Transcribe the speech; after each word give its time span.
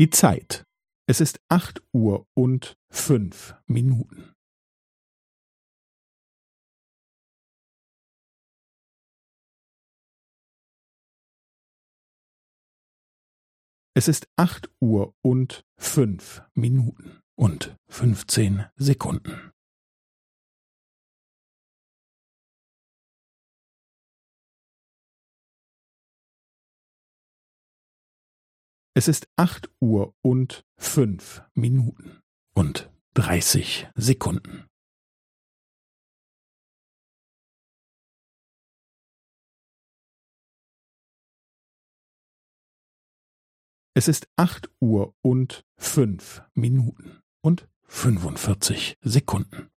Die 0.00 0.08
Zeit. 0.08 0.64
Es 1.06 1.20
ist 1.20 1.42
acht 1.50 1.82
Uhr 1.92 2.26
und 2.32 2.78
fünf 2.90 3.54
Minuten. 3.66 4.32
Es 13.92 14.08
ist 14.08 14.26
acht 14.36 14.70
Uhr 14.80 15.14
und 15.20 15.66
fünf 15.78 16.44
Minuten 16.54 17.20
und 17.38 17.76
fünfzehn 17.90 18.70
Sekunden. 18.76 19.49
Es 29.00 29.08
ist 29.08 29.30
acht 29.36 29.70
Uhr 29.80 30.14
und 30.20 30.66
fünf 30.76 31.42
Minuten 31.54 32.20
und 32.52 32.90
dreißig 33.14 33.88
Sekunden. 33.94 34.66
Es 43.94 44.06
ist 44.06 44.28
acht 44.36 44.68
Uhr 44.80 45.14
und 45.22 45.64
fünf 45.78 46.42
Minuten 46.52 47.22
und 47.40 47.70
fünfundvierzig 47.84 48.98
Sekunden. 49.00 49.69